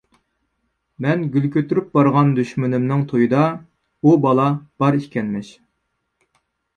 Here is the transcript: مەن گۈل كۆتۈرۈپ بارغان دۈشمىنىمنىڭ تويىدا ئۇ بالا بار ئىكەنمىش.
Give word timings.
مەن 1.05 1.25
گۈل 1.33 1.43
كۆتۈرۈپ 1.55 1.91
بارغان 1.97 2.31
دۈشمىنىمنىڭ 2.39 3.03
تويىدا 3.11 3.43
ئۇ 4.01 4.15
بالا 4.23 4.47
بار 4.85 4.97
ئىكەنمىش. 5.01 5.53